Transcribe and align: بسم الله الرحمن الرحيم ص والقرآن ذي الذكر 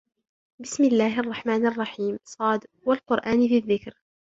بسم 0.61 0.83
الله 0.83 1.19
الرحمن 1.19 1.65
الرحيم 1.67 2.17
ص 2.23 2.37
والقرآن 2.85 3.39
ذي 3.39 3.57
الذكر 3.57 3.97